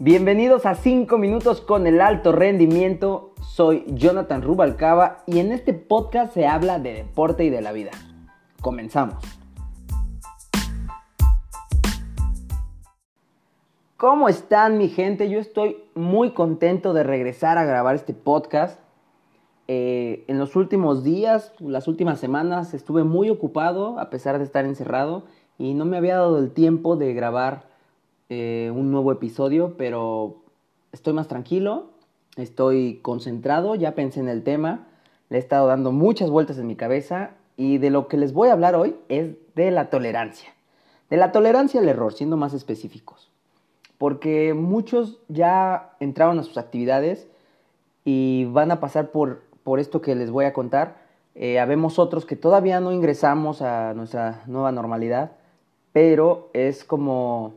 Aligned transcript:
Bienvenidos 0.00 0.64
a 0.64 0.76
5 0.76 1.18
minutos 1.18 1.60
con 1.60 1.88
el 1.88 2.00
alto 2.00 2.30
rendimiento. 2.30 3.34
Soy 3.42 3.84
Jonathan 3.88 4.42
Rubalcaba 4.42 5.24
y 5.26 5.40
en 5.40 5.50
este 5.50 5.74
podcast 5.74 6.32
se 6.34 6.46
habla 6.46 6.78
de 6.78 6.94
deporte 6.94 7.42
y 7.42 7.50
de 7.50 7.60
la 7.60 7.72
vida. 7.72 7.90
Comenzamos. 8.60 9.16
¿Cómo 13.96 14.28
están 14.28 14.78
mi 14.78 14.86
gente? 14.86 15.28
Yo 15.30 15.40
estoy 15.40 15.78
muy 15.96 16.30
contento 16.30 16.92
de 16.92 17.02
regresar 17.02 17.58
a 17.58 17.64
grabar 17.64 17.96
este 17.96 18.14
podcast. 18.14 18.78
Eh, 19.66 20.24
en 20.28 20.38
los 20.38 20.54
últimos 20.54 21.02
días, 21.02 21.52
las 21.58 21.88
últimas 21.88 22.20
semanas, 22.20 22.72
estuve 22.72 23.02
muy 23.02 23.30
ocupado 23.30 23.98
a 23.98 24.10
pesar 24.10 24.38
de 24.38 24.44
estar 24.44 24.64
encerrado 24.64 25.24
y 25.58 25.74
no 25.74 25.84
me 25.86 25.96
había 25.96 26.14
dado 26.14 26.38
el 26.38 26.52
tiempo 26.52 26.94
de 26.94 27.14
grabar 27.14 27.67
eh, 28.28 28.70
un 28.74 28.90
nuevo 28.90 29.12
episodio, 29.12 29.76
pero 29.76 30.42
estoy 30.92 31.12
más 31.12 31.28
tranquilo, 31.28 31.86
estoy 32.36 33.00
concentrado, 33.02 33.74
ya 33.74 33.94
pensé 33.94 34.20
en 34.20 34.28
el 34.28 34.42
tema, 34.42 34.86
le 35.30 35.38
he 35.38 35.40
estado 35.40 35.66
dando 35.66 35.92
muchas 35.92 36.30
vueltas 36.30 36.58
en 36.58 36.66
mi 36.66 36.76
cabeza 36.76 37.30
y 37.56 37.78
de 37.78 37.90
lo 37.90 38.08
que 38.08 38.16
les 38.16 38.32
voy 38.32 38.48
a 38.48 38.52
hablar 38.52 38.74
hoy 38.76 38.96
es 39.08 39.34
de 39.54 39.70
la 39.70 39.90
tolerancia. 39.90 40.50
De 41.10 41.16
la 41.16 41.32
tolerancia 41.32 41.80
al 41.80 41.88
error, 41.88 42.12
siendo 42.12 42.36
más 42.36 42.54
específicos. 42.54 43.30
Porque 43.98 44.54
muchos 44.54 45.18
ya 45.28 45.96
entraron 45.98 46.38
a 46.38 46.44
sus 46.44 46.56
actividades 46.56 47.26
y 48.04 48.44
van 48.46 48.70
a 48.70 48.78
pasar 48.78 49.10
por, 49.10 49.42
por 49.64 49.80
esto 49.80 50.00
que 50.00 50.14
les 50.14 50.30
voy 50.30 50.44
a 50.44 50.52
contar. 50.52 50.98
Eh, 51.34 51.58
habemos 51.58 51.98
otros 51.98 52.24
que 52.24 52.36
todavía 52.36 52.80
no 52.80 52.92
ingresamos 52.92 53.60
a 53.60 53.94
nuestra 53.94 54.42
nueva 54.46 54.70
normalidad, 54.70 55.32
pero 55.92 56.50
es 56.52 56.84
como 56.84 57.54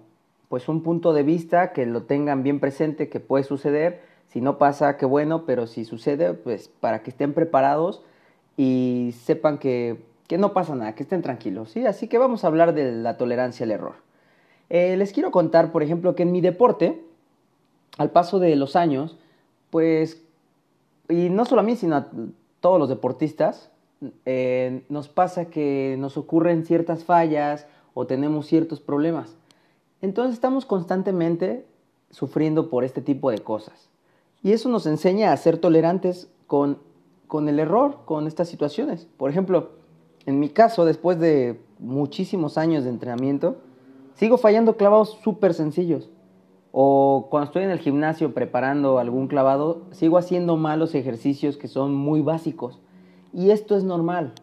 pues 0.51 0.67
un 0.67 0.83
punto 0.83 1.13
de 1.13 1.23
vista 1.23 1.71
que 1.71 1.85
lo 1.85 2.03
tengan 2.03 2.43
bien 2.43 2.59
presente 2.59 3.07
que 3.07 3.21
puede 3.21 3.45
suceder. 3.45 4.01
Si 4.27 4.41
no 4.41 4.57
pasa, 4.57 4.97
qué 4.97 5.05
bueno, 5.05 5.45
pero 5.45 5.65
si 5.65 5.85
sucede, 5.85 6.33
pues 6.33 6.67
para 6.67 7.03
que 7.03 7.09
estén 7.09 7.31
preparados 7.33 8.03
y 8.57 9.15
sepan 9.17 9.59
que, 9.59 10.03
que 10.27 10.37
no 10.37 10.51
pasa 10.51 10.75
nada, 10.75 10.93
que 10.93 11.03
estén 11.03 11.21
tranquilos. 11.21 11.71
¿sí? 11.71 11.85
Así 11.85 12.09
que 12.09 12.17
vamos 12.17 12.43
a 12.43 12.47
hablar 12.47 12.73
de 12.73 12.91
la 12.91 13.15
tolerancia 13.15 13.63
al 13.63 13.71
error. 13.71 13.93
Eh, 14.69 14.97
les 14.97 15.13
quiero 15.13 15.31
contar, 15.31 15.71
por 15.71 15.83
ejemplo, 15.83 16.15
que 16.15 16.23
en 16.23 16.33
mi 16.33 16.41
deporte, 16.41 17.01
al 17.97 18.09
paso 18.09 18.39
de 18.39 18.53
los 18.57 18.75
años, 18.75 19.17
pues, 19.69 20.21
y 21.07 21.29
no 21.29 21.45
solo 21.45 21.61
a 21.61 21.63
mí, 21.63 21.77
sino 21.77 21.95
a 21.95 22.09
todos 22.59 22.77
los 22.77 22.89
deportistas, 22.89 23.71
eh, 24.25 24.83
nos 24.89 25.07
pasa 25.07 25.45
que 25.45 25.95
nos 25.97 26.17
ocurren 26.17 26.65
ciertas 26.65 27.05
fallas 27.05 27.67
o 27.93 28.05
tenemos 28.05 28.47
ciertos 28.47 28.81
problemas. 28.81 29.37
Entonces 30.01 30.33
estamos 30.33 30.65
constantemente 30.65 31.65
sufriendo 32.09 32.69
por 32.69 32.83
este 32.83 33.01
tipo 33.01 33.31
de 33.31 33.39
cosas. 33.39 33.89
Y 34.43 34.51
eso 34.53 34.69
nos 34.69 34.85
enseña 34.85 35.31
a 35.31 35.37
ser 35.37 35.57
tolerantes 35.57 36.29
con, 36.47 36.79
con 37.27 37.47
el 37.47 37.59
error, 37.59 37.99
con 38.05 38.27
estas 38.27 38.49
situaciones. 38.49 39.07
Por 39.17 39.29
ejemplo, 39.29 39.69
en 40.25 40.39
mi 40.39 40.49
caso, 40.49 40.85
después 40.85 41.19
de 41.19 41.61
muchísimos 41.79 42.57
años 42.57 42.83
de 42.83 42.89
entrenamiento, 42.89 43.57
sigo 44.15 44.37
fallando 44.37 44.77
clavados 44.77 45.19
súper 45.23 45.53
sencillos. 45.53 46.09
O 46.71 47.27
cuando 47.29 47.47
estoy 47.47 47.63
en 47.63 47.71
el 47.71 47.79
gimnasio 47.79 48.33
preparando 48.33 48.97
algún 48.97 49.27
clavado, 49.27 49.83
sigo 49.91 50.17
haciendo 50.17 50.57
malos 50.57 50.95
ejercicios 50.95 51.57
que 51.57 51.67
son 51.67 51.93
muy 51.93 52.21
básicos. 52.21 52.79
Y 53.33 53.51
esto 53.51 53.75
es 53.75 53.83
normal. 53.83 54.33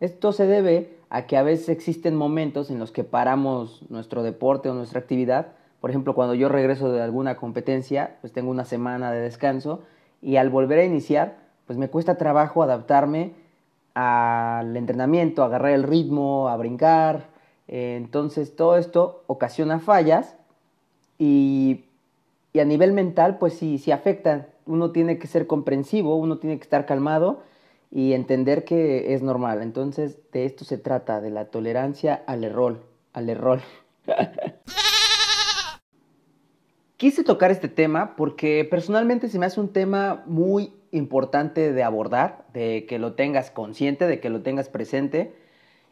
Esto 0.00 0.32
se 0.32 0.46
debe 0.46 0.97
a 1.10 1.26
que 1.26 1.36
a 1.36 1.42
veces 1.42 1.68
existen 1.68 2.14
momentos 2.14 2.70
en 2.70 2.78
los 2.78 2.92
que 2.92 3.04
paramos 3.04 3.82
nuestro 3.88 4.22
deporte 4.22 4.68
o 4.68 4.74
nuestra 4.74 5.00
actividad. 5.00 5.48
Por 5.80 5.90
ejemplo, 5.90 6.14
cuando 6.14 6.34
yo 6.34 6.48
regreso 6.48 6.92
de 6.92 7.02
alguna 7.02 7.36
competencia, 7.36 8.16
pues 8.20 8.32
tengo 8.32 8.50
una 8.50 8.64
semana 8.64 9.10
de 9.12 9.20
descanso 9.20 9.82
y 10.20 10.36
al 10.36 10.50
volver 10.50 10.80
a 10.80 10.84
iniciar, 10.84 11.36
pues 11.66 11.78
me 11.78 11.88
cuesta 11.88 12.16
trabajo 12.16 12.62
adaptarme 12.62 13.32
al 13.94 14.76
entrenamiento, 14.76 15.42
agarrar 15.42 15.72
el 15.72 15.82
ritmo, 15.82 16.48
a 16.48 16.56
brincar. 16.56 17.28
Entonces 17.68 18.54
todo 18.54 18.76
esto 18.76 19.22
ocasiona 19.26 19.78
fallas 19.78 20.36
y, 21.18 21.84
y 22.52 22.60
a 22.60 22.64
nivel 22.64 22.92
mental, 22.92 23.38
pues 23.38 23.54
sí, 23.54 23.78
sí 23.78 23.92
afecta. 23.92 24.46
Uno 24.66 24.90
tiene 24.90 25.18
que 25.18 25.26
ser 25.26 25.46
comprensivo, 25.46 26.16
uno 26.16 26.38
tiene 26.38 26.58
que 26.58 26.64
estar 26.64 26.84
calmado 26.84 27.40
y 27.90 28.12
entender 28.12 28.64
que 28.64 29.14
es 29.14 29.22
normal. 29.22 29.62
Entonces, 29.62 30.18
de 30.32 30.44
esto 30.44 30.64
se 30.64 30.78
trata, 30.78 31.20
de 31.20 31.30
la 31.30 31.46
tolerancia 31.46 32.22
al 32.26 32.44
error, 32.44 32.86
al 33.12 33.28
error. 33.28 33.60
Quise 36.96 37.22
tocar 37.22 37.50
este 37.52 37.68
tema 37.68 38.16
porque 38.16 38.66
personalmente 38.68 39.28
se 39.28 39.38
me 39.38 39.46
hace 39.46 39.60
un 39.60 39.72
tema 39.72 40.24
muy 40.26 40.72
importante 40.90 41.72
de 41.72 41.82
abordar, 41.84 42.46
de 42.52 42.86
que 42.86 42.98
lo 42.98 43.14
tengas 43.14 43.52
consciente, 43.52 44.06
de 44.06 44.18
que 44.18 44.30
lo 44.30 44.42
tengas 44.42 44.68
presente 44.68 45.32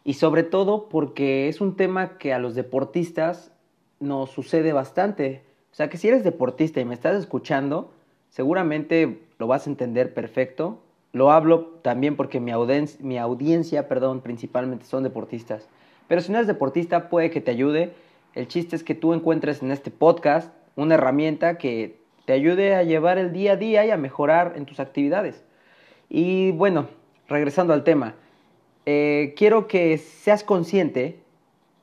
y 0.02 0.14
sobre 0.14 0.42
todo 0.42 0.88
porque 0.88 1.48
es 1.48 1.60
un 1.60 1.76
tema 1.76 2.18
que 2.18 2.32
a 2.32 2.38
los 2.38 2.54
deportistas 2.54 3.52
nos 4.00 4.30
sucede 4.30 4.72
bastante. 4.72 5.44
O 5.70 5.74
sea 5.76 5.88
que 5.88 5.96
si 5.96 6.08
eres 6.08 6.24
deportista 6.24 6.80
y 6.80 6.84
me 6.84 6.94
estás 6.94 7.16
escuchando, 7.16 7.92
seguramente 8.28 9.20
lo 9.38 9.46
vas 9.46 9.66
a 9.66 9.70
entender 9.70 10.12
perfecto 10.12 10.82
lo 11.16 11.30
hablo 11.30 11.78
también 11.80 12.14
porque 12.14 12.40
mi, 12.40 12.50
audiencia, 12.50 13.88
perdón, 13.88 14.20
principalmente 14.20 14.84
son 14.84 15.02
deportistas. 15.02 15.66
Pero 16.08 16.20
si 16.20 16.30
no 16.30 16.36
eres 16.36 16.46
deportista, 16.46 17.08
puede 17.08 17.30
que 17.30 17.40
te 17.40 17.50
ayude. 17.50 17.94
El 18.34 18.48
chiste 18.48 18.76
es 18.76 18.84
que 18.84 18.94
tú 18.94 19.14
encuentres 19.14 19.62
en 19.62 19.72
este 19.72 19.90
podcast 19.90 20.52
una 20.74 20.96
herramienta 20.96 21.56
que 21.56 22.02
te 22.26 22.34
ayude 22.34 22.74
a 22.74 22.82
llevar 22.82 23.16
el 23.16 23.32
día 23.32 23.52
a 23.52 23.56
día 23.56 23.86
y 23.86 23.90
a 23.90 23.96
mejorar 23.96 24.52
en 24.56 24.66
tus 24.66 24.78
actividades. 24.78 25.42
Y 26.10 26.50
bueno, 26.50 26.86
regresando 27.28 27.72
al 27.72 27.82
tema, 27.82 28.14
eh, 28.84 29.32
quiero 29.38 29.68
que 29.68 29.96
seas 29.96 30.44
consciente 30.44 31.18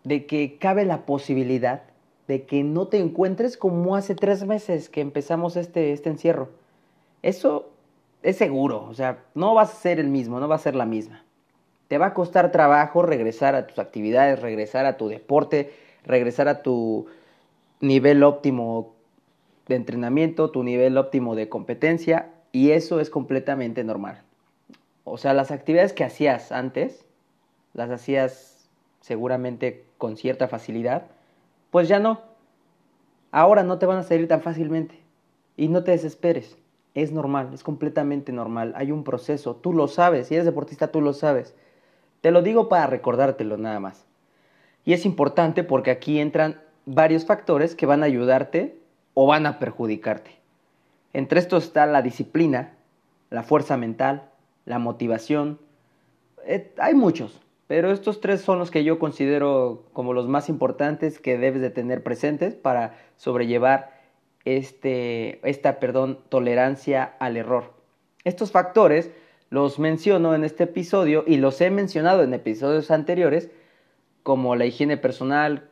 de 0.03 0.27
que 0.27 0.59
cabe 0.59 0.85
la 0.85 1.07
posibilidad 1.07 1.81
de 2.27 2.43
que 2.43 2.63
no 2.63 2.87
te 2.87 2.99
encuentres 2.99 3.57
como 3.57 3.95
hace 3.95 4.13
tres 4.13 4.45
meses 4.45 4.89
que 4.89 5.01
empezamos 5.01 5.55
este, 5.55 5.91
este 5.91 6.11
encierro. 6.11 6.49
Eso 7.23 7.72
es 8.23 8.37
seguro, 8.37 8.85
o 8.85 8.93
sea, 8.93 9.25
no 9.35 9.53
vas 9.53 9.71
a 9.71 9.75
ser 9.75 9.99
el 9.99 10.07
mismo, 10.07 10.39
no 10.39 10.47
va 10.47 10.55
a 10.55 10.59
ser 10.59 10.75
la 10.75 10.85
misma. 10.85 11.23
Te 11.89 11.97
va 11.97 12.07
a 12.07 12.13
costar 12.13 12.51
trabajo 12.51 13.03
regresar 13.03 13.53
a 13.53 13.67
tus 13.67 13.79
actividades, 13.79 14.41
regresar 14.41 14.85
a 14.85 14.97
tu 14.97 15.09
deporte, 15.09 15.73
regresar 16.05 16.47
a 16.47 16.63
tu 16.63 17.07
nivel 17.81 18.23
óptimo 18.23 18.95
de 19.67 19.75
entrenamiento, 19.75 20.49
tu 20.51 20.63
nivel 20.63 20.97
óptimo 20.97 21.35
de 21.35 21.49
competencia, 21.49 22.29
y 22.53 22.71
eso 22.71 22.99
es 22.99 23.09
completamente 23.09 23.83
normal. 23.83 24.21
O 25.03 25.17
sea, 25.17 25.33
las 25.33 25.51
actividades 25.51 25.91
que 25.91 26.05
hacías 26.05 26.51
antes, 26.51 27.05
las 27.73 27.89
hacías 27.89 28.69
seguramente 29.01 29.83
con 29.97 30.15
cierta 30.15 30.47
facilidad, 30.47 31.07
pues 31.71 31.89
ya 31.89 31.99
no. 31.99 32.21
Ahora 33.31 33.63
no 33.63 33.79
te 33.79 33.85
van 33.85 33.97
a 33.97 34.03
salir 34.03 34.27
tan 34.27 34.41
fácilmente. 34.41 34.97
Y 35.57 35.67
no 35.67 35.83
te 35.83 35.91
desesperes 35.91 36.57
es 36.93 37.11
normal, 37.11 37.51
es 37.53 37.63
completamente 37.63 38.31
normal. 38.31 38.73
Hay 38.75 38.91
un 38.91 39.03
proceso, 39.03 39.55
tú 39.55 39.73
lo 39.73 39.87
sabes, 39.87 40.27
si 40.27 40.35
eres 40.35 40.45
deportista 40.45 40.89
tú 40.89 41.01
lo 41.01 41.13
sabes. 41.13 41.55
Te 42.21 42.31
lo 42.31 42.41
digo 42.41 42.69
para 42.69 42.87
recordártelo 42.87 43.57
nada 43.57 43.79
más. 43.79 44.05
Y 44.85 44.93
es 44.93 45.05
importante 45.05 45.63
porque 45.63 45.91
aquí 45.91 46.19
entran 46.19 46.61
varios 46.85 47.25
factores 47.25 47.75
que 47.75 47.85
van 47.85 48.03
a 48.03 48.05
ayudarte 48.05 48.77
o 49.13 49.27
van 49.27 49.45
a 49.45 49.59
perjudicarte. 49.59 50.31
Entre 51.13 51.39
estos 51.39 51.65
está 51.65 51.85
la 51.85 52.01
disciplina, 52.01 52.73
la 53.29 53.43
fuerza 53.43 53.77
mental, 53.77 54.29
la 54.65 54.79
motivación. 54.79 55.59
Eh, 56.45 56.73
hay 56.77 56.93
muchos, 56.93 57.39
pero 57.67 57.91
estos 57.91 58.19
tres 58.19 58.41
son 58.41 58.59
los 58.59 58.71
que 58.71 58.83
yo 58.83 58.99
considero 58.99 59.83
como 59.93 60.13
los 60.13 60.27
más 60.27 60.49
importantes 60.49 61.19
que 61.19 61.37
debes 61.37 61.61
de 61.61 61.69
tener 61.69 62.03
presentes 62.03 62.55
para 62.55 62.95
sobrellevar 63.17 63.92
este, 64.45 65.39
esta 65.47 65.79
perdón, 65.79 66.19
tolerancia 66.29 67.15
al 67.19 67.37
error. 67.37 67.73
Estos 68.23 68.51
factores 68.51 69.11
los 69.49 69.79
menciono 69.79 70.33
en 70.33 70.43
este 70.43 70.63
episodio 70.63 71.23
y 71.27 71.37
los 71.37 71.61
he 71.61 71.69
mencionado 71.69 72.23
en 72.23 72.33
episodios 72.33 72.89
anteriores, 72.91 73.49
como 74.23 74.55
la 74.55 74.65
higiene 74.65 74.97
personal, 74.97 75.69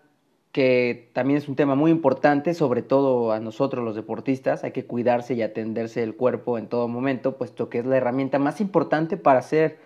que 0.52 1.10
también 1.14 1.38
es 1.38 1.48
un 1.48 1.56
tema 1.56 1.76
muy 1.76 1.92
importante, 1.92 2.54
sobre 2.54 2.82
todo 2.82 3.32
a 3.32 3.40
nosotros 3.40 3.84
los 3.84 3.96
deportistas, 3.96 4.64
hay 4.64 4.72
que 4.72 4.86
cuidarse 4.86 5.34
y 5.34 5.42
atenderse 5.42 6.04
el 6.04 6.16
cuerpo 6.16 6.58
en 6.58 6.68
todo 6.68 6.88
momento, 6.88 7.38
puesto 7.38 7.70
que 7.70 7.80
es 7.80 7.86
la 7.86 7.98
herramienta 7.98 8.38
más 8.38 8.60
importante 8.60 9.18
para 9.18 9.40
hacer 9.40 9.80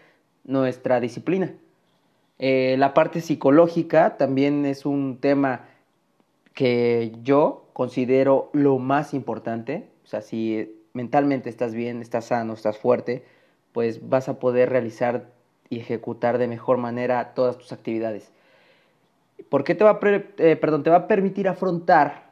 nuestra 0.44 1.00
disciplina. 1.00 1.54
Eh, 2.40 2.76
la 2.78 2.94
parte 2.94 3.22
psicológica 3.22 4.18
también 4.18 4.66
es 4.66 4.86
un 4.86 5.20
tema 5.20 5.70
que 6.56 7.12
yo 7.22 7.68
considero 7.74 8.50
lo 8.54 8.80
más 8.80 9.13
importante. 9.13 9.90
O 10.04 10.07
sea, 10.07 10.22
si 10.22 10.81
mentalmente 10.94 11.50
estás 11.50 11.75
bien, 11.75 12.02
estás 12.02 12.25
sano, 12.25 12.54
estás 12.54 12.78
fuerte, 12.78 13.24
pues 13.74 14.10
vas 14.10 14.30
a 14.30 14.40
poder 14.40 14.69
realizar 14.69 15.30
y 15.69 15.80
ejecutar 15.80 16.38
de 16.38 16.48
mejor 16.48 16.78
manera 16.78 17.34
todas 17.36 17.57
tus 17.57 17.72
actividades. 17.74 18.31
¿Por 19.50 19.63
qué 19.66 19.75
te 19.75 19.84
va 19.84 19.92
a, 19.92 20.00
eh, 20.02 20.56
perdón, 20.56 20.84
te 20.84 20.90
va 20.90 20.96
a 20.96 21.07
permitir 21.07 21.50
afrontar 21.50 22.30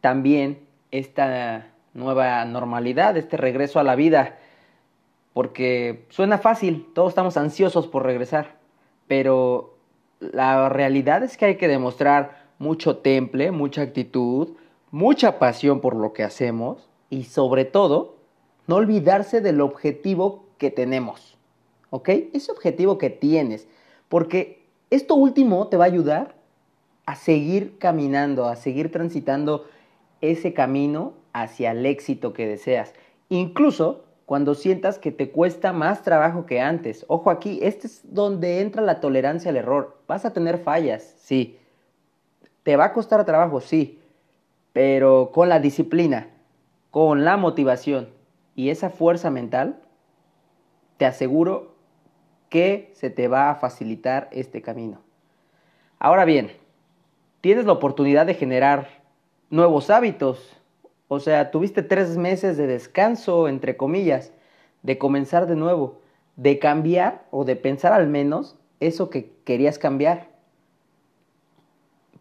también 0.00 0.66
esta 0.90 1.70
nueva 1.92 2.44
normalidad, 2.46 3.16
este 3.16 3.36
regreso 3.36 3.78
a 3.78 3.84
la 3.84 3.96
vida, 3.96 4.38
porque 5.34 6.06
suena 6.08 6.38
fácil, 6.38 6.86
todos 6.94 7.10
estamos 7.10 7.36
ansiosos 7.36 7.86
por 7.86 8.04
regresar, 8.04 8.56
pero 9.06 9.76
la 10.20 10.68
realidad 10.70 11.22
es 11.22 11.36
que 11.36 11.44
hay 11.44 11.56
que 11.56 11.68
demostrar 11.68 12.37
mucho 12.58 12.98
temple, 12.98 13.50
mucha 13.50 13.82
actitud, 13.82 14.50
mucha 14.90 15.38
pasión 15.38 15.80
por 15.80 15.94
lo 15.94 16.12
que 16.12 16.24
hacemos 16.24 16.88
y 17.10 17.24
sobre 17.24 17.64
todo 17.64 18.16
no 18.66 18.76
olvidarse 18.76 19.40
del 19.40 19.60
objetivo 19.60 20.44
que 20.58 20.70
tenemos, 20.70 21.38
¿ok? 21.90 22.08
Ese 22.32 22.52
objetivo 22.52 22.98
que 22.98 23.10
tienes, 23.10 23.68
porque 24.08 24.66
esto 24.90 25.14
último 25.14 25.68
te 25.68 25.76
va 25.76 25.84
a 25.84 25.88
ayudar 25.88 26.34
a 27.06 27.14
seguir 27.14 27.78
caminando, 27.78 28.46
a 28.46 28.56
seguir 28.56 28.90
transitando 28.90 29.66
ese 30.20 30.52
camino 30.52 31.14
hacia 31.32 31.70
el 31.70 31.86
éxito 31.86 32.32
que 32.32 32.46
deseas. 32.46 32.92
Incluso 33.28 34.04
cuando 34.28 34.54
sientas 34.54 34.98
que 34.98 35.10
te 35.10 35.30
cuesta 35.30 35.72
más 35.72 36.02
trabajo 36.02 36.44
que 36.44 36.60
antes. 36.60 37.06
Ojo 37.08 37.30
aquí, 37.30 37.60
este 37.62 37.86
es 37.86 38.02
donde 38.12 38.60
entra 38.60 38.82
la 38.82 39.00
tolerancia 39.00 39.50
al 39.50 39.56
error. 39.56 39.96
Vas 40.06 40.26
a 40.26 40.34
tener 40.34 40.58
fallas, 40.58 41.14
sí. 41.16 41.58
Te 42.68 42.76
va 42.76 42.84
a 42.84 42.92
costar 42.92 43.24
trabajo, 43.24 43.62
sí. 43.62 43.98
Pero 44.74 45.30
con 45.32 45.48
la 45.48 45.58
disciplina, 45.58 46.28
con 46.90 47.24
la 47.24 47.38
motivación 47.38 48.10
y 48.54 48.68
esa 48.68 48.90
fuerza 48.90 49.30
mental, 49.30 49.80
te 50.98 51.06
aseguro 51.06 51.76
que 52.50 52.90
se 52.92 53.08
te 53.08 53.26
va 53.26 53.48
a 53.48 53.54
facilitar 53.54 54.28
este 54.32 54.60
camino. 54.60 55.00
Ahora 55.98 56.26
bien, 56.26 56.52
tienes 57.40 57.64
la 57.64 57.72
oportunidad 57.72 58.26
de 58.26 58.34
generar 58.34 58.88
nuevos 59.48 59.88
hábitos. 59.88 60.54
O 61.08 61.20
sea, 61.20 61.50
tuviste 61.50 61.82
tres 61.82 62.18
meses 62.18 62.58
de 62.58 62.66
descanso, 62.66 63.48
entre 63.48 63.78
comillas, 63.78 64.34
de 64.82 64.98
comenzar 64.98 65.46
de 65.46 65.56
nuevo, 65.56 66.02
de 66.36 66.58
cambiar 66.58 67.24
o 67.30 67.46
de 67.46 67.56
pensar 67.56 67.94
al 67.94 68.08
menos 68.08 68.58
eso 68.78 69.08
que 69.08 69.32
querías 69.46 69.78
cambiar. 69.78 70.27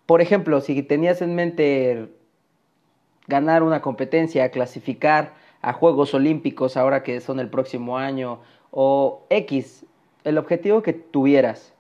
Por 0.07 0.21
ejemplo, 0.21 0.61
si 0.61 0.81
tenías 0.81 1.21
en 1.21 1.35
mente 1.35 2.09
ganar 3.27 3.61
una 3.61 3.81
competencia, 3.81 4.49
clasificar 4.49 5.35
a 5.61 5.73
Juegos 5.73 6.13
Olímpicos 6.13 6.77
ahora 6.77 7.03
que 7.03 7.19
son 7.19 7.39
el 7.39 7.49
próximo 7.49 7.97
año, 7.97 8.39
o 8.71 9.25
X, 9.29 9.85
el 10.23 10.37
objetivo 10.37 10.81
que 10.81 10.93
tuvieras, 10.93 11.73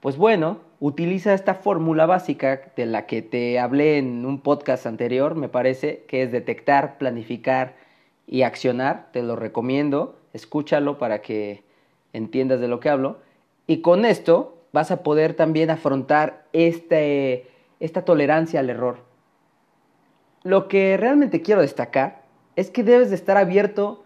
pues 0.00 0.16
bueno, 0.16 0.58
utiliza 0.78 1.34
esta 1.34 1.54
fórmula 1.54 2.06
básica 2.06 2.72
de 2.76 2.86
la 2.86 3.06
que 3.06 3.22
te 3.22 3.58
hablé 3.58 3.98
en 3.98 4.24
un 4.24 4.40
podcast 4.40 4.86
anterior, 4.86 5.34
me 5.34 5.48
parece, 5.48 6.04
que 6.06 6.22
es 6.22 6.30
detectar, 6.30 6.96
planificar 6.98 7.74
y 8.28 8.42
accionar. 8.42 9.08
Te 9.12 9.24
lo 9.24 9.34
recomiendo, 9.34 10.16
escúchalo 10.32 10.98
para 10.98 11.22
que 11.22 11.64
entiendas 12.12 12.60
de 12.60 12.68
lo 12.68 12.78
que 12.78 12.90
hablo. 12.90 13.18
Y 13.66 13.80
con 13.80 14.04
esto 14.04 14.57
vas 14.72 14.90
a 14.90 15.02
poder 15.02 15.34
también 15.34 15.70
afrontar 15.70 16.44
este, 16.52 17.50
esta 17.80 18.04
tolerancia 18.04 18.60
al 18.60 18.70
error. 18.70 18.98
Lo 20.42 20.68
que 20.68 20.96
realmente 20.96 21.42
quiero 21.42 21.60
destacar 21.60 22.22
es 22.56 22.70
que 22.70 22.82
debes 22.82 23.10
de 23.10 23.16
estar 23.16 23.36
abierto 23.36 24.04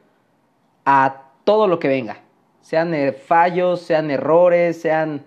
a 0.84 1.22
todo 1.44 1.66
lo 1.66 1.78
que 1.78 1.88
venga. 1.88 2.20
Sean 2.60 2.94
eh, 2.94 3.12
fallos, 3.12 3.80
sean 3.80 4.10
errores, 4.10 4.80
sean 4.80 5.24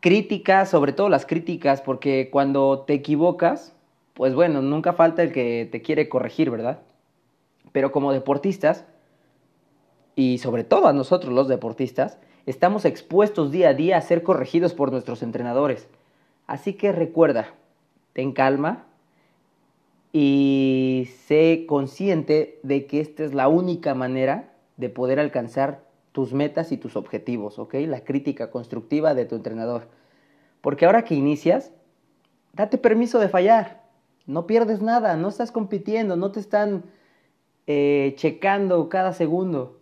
críticas, 0.00 0.70
sobre 0.70 0.92
todo 0.92 1.08
las 1.08 1.26
críticas, 1.26 1.80
porque 1.80 2.28
cuando 2.30 2.80
te 2.80 2.94
equivocas, 2.94 3.74
pues 4.14 4.34
bueno, 4.34 4.62
nunca 4.62 4.92
falta 4.92 5.22
el 5.22 5.32
que 5.32 5.68
te 5.70 5.82
quiere 5.82 6.08
corregir, 6.08 6.50
¿verdad? 6.50 6.80
Pero 7.72 7.92
como 7.92 8.12
deportistas, 8.12 8.84
y 10.14 10.38
sobre 10.38 10.64
todo 10.64 10.88
a 10.88 10.92
nosotros 10.92 11.32
los 11.32 11.48
deportistas, 11.48 12.18
estamos 12.46 12.84
expuestos 12.84 13.50
día 13.50 13.70
a 13.70 13.74
día 13.74 13.96
a 13.96 14.00
ser 14.02 14.22
corregidos 14.22 14.74
por 14.74 14.90
nuestros 14.92 15.22
entrenadores. 15.22 15.88
Así 16.46 16.74
que 16.74 16.92
recuerda, 16.92 17.54
ten 18.12 18.32
calma 18.32 18.84
y 20.12 21.08
sé 21.26 21.64
consciente 21.68 22.58
de 22.62 22.86
que 22.86 23.00
esta 23.00 23.24
es 23.24 23.32
la 23.32 23.48
única 23.48 23.94
manera 23.94 24.52
de 24.76 24.88
poder 24.88 25.18
alcanzar 25.18 25.84
tus 26.12 26.34
metas 26.34 26.72
y 26.72 26.76
tus 26.76 26.96
objetivos, 26.96 27.58
¿ok? 27.58 27.74
La 27.86 28.04
crítica 28.04 28.50
constructiva 28.50 29.14
de 29.14 29.24
tu 29.24 29.34
entrenador. 29.34 29.88
Porque 30.60 30.84
ahora 30.84 31.04
que 31.04 31.14
inicias, 31.14 31.72
date 32.52 32.78
permiso 32.78 33.18
de 33.18 33.28
fallar. 33.28 33.82
No 34.26 34.46
pierdes 34.46 34.82
nada, 34.82 35.16
no 35.16 35.28
estás 35.28 35.50
compitiendo, 35.50 36.16
no 36.16 36.30
te 36.30 36.40
están 36.40 36.84
eh, 37.66 38.14
checando 38.16 38.88
cada 38.88 39.14
segundo. 39.14 39.80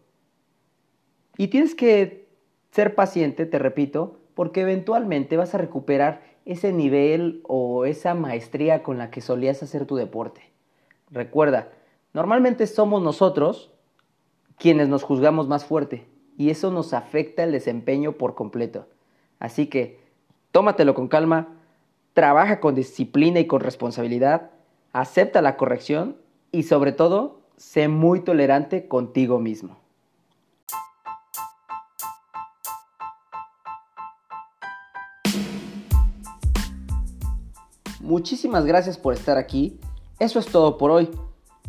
Y 1.36 1.48
tienes 1.48 1.74
que 1.74 2.29
ser 2.70 2.94
paciente, 2.94 3.46
te 3.46 3.58
repito, 3.58 4.18
porque 4.34 4.62
eventualmente 4.62 5.36
vas 5.36 5.54
a 5.54 5.58
recuperar 5.58 6.22
ese 6.44 6.72
nivel 6.72 7.42
o 7.46 7.84
esa 7.84 8.14
maestría 8.14 8.82
con 8.82 8.98
la 8.98 9.10
que 9.10 9.20
solías 9.20 9.62
hacer 9.62 9.86
tu 9.86 9.96
deporte. 9.96 10.42
Recuerda, 11.10 11.72
normalmente 12.12 12.66
somos 12.66 13.02
nosotros 13.02 13.72
quienes 14.56 14.88
nos 14.88 15.02
juzgamos 15.02 15.48
más 15.48 15.64
fuerte 15.64 16.06
y 16.36 16.50
eso 16.50 16.70
nos 16.70 16.94
afecta 16.94 17.44
el 17.44 17.52
desempeño 17.52 18.12
por 18.12 18.34
completo. 18.34 18.86
Así 19.38 19.66
que 19.66 20.00
tómatelo 20.52 20.94
con 20.94 21.08
calma, 21.08 21.48
trabaja 22.12 22.60
con 22.60 22.74
disciplina 22.74 23.40
y 23.40 23.46
con 23.46 23.60
responsabilidad, 23.60 24.50
acepta 24.92 25.42
la 25.42 25.56
corrección 25.56 26.16
y 26.52 26.64
sobre 26.64 26.92
todo, 26.92 27.40
sé 27.56 27.88
muy 27.88 28.20
tolerante 28.20 28.88
contigo 28.88 29.38
mismo. 29.38 29.79
Muchísimas 38.00 38.64
gracias 38.64 38.96
por 38.96 39.12
estar 39.12 39.36
aquí. 39.36 39.78
Eso 40.18 40.38
es 40.38 40.46
todo 40.46 40.78
por 40.78 40.90
hoy. 40.90 41.10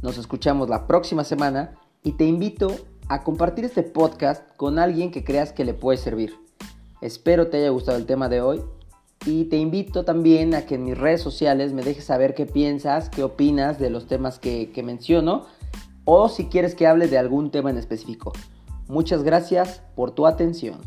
Nos 0.01 0.18
escuchamos 0.18 0.69
la 0.69 0.88
próxima 0.88 1.25
semana 1.25 1.75
y 2.04 2.13
te 2.13 2.25
invito 2.25 2.74
a 3.10 3.24
compartir 3.24 3.66
este 3.66 3.83
podcast 3.83 4.44
con 4.56 4.80
alguien 4.80 5.12
que 5.12 5.25
creas 5.25 5.51
que 5.51 5.66
le 5.66 5.74
puede 5.74 5.98
servir. 5.98 6.33
Espero 7.01 7.48
te 7.48 7.57
haya 7.57 7.69
gustado 7.69 7.98
el 7.98 8.06
tema 8.06 8.30
de 8.30 8.42
hoy 8.42 8.62
y 9.25 9.46
te 9.46 9.58
invito 9.58 10.05
también 10.05 10.55
a 10.55 10.65
que 10.65 10.75
en 10.75 10.86
mis 10.86 10.98
redes 10.98 11.22
sociales 11.22 11.74
me 11.74 11.84
dejes 11.84 12.05
saber 12.05 12.34
qué 12.34 12.46
piensas, 12.46 13.10
qué 13.10 13.24
opinas 13.24 13.77
de 13.77 13.89
los 13.89 14.08
temas 14.08 14.39
que, 14.39 14.72
que 14.72 14.84
menciono 14.84 15.46
o 16.05 16.29
si 16.29 16.46
quieres 16.46 16.75
que 16.75 16.88
hable 16.88 17.08
de 17.08 17.17
algún 17.17 17.51
tema 17.51 17.70
en 17.70 17.77
específico. 17.77 18.32
Muchas 18.88 19.24
gracias 19.24 19.82
por 19.96 20.12
tu 20.12 20.25
atención. 20.25 20.79